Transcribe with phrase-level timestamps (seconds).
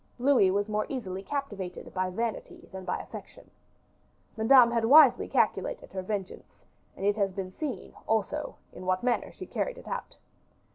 [0.17, 3.51] Louis was more easily captivated by vanity than affection.
[4.35, 6.65] Madame had wisely calculated her vengeance,
[6.97, 10.17] and it has been seen, also, in what manner she carried it out.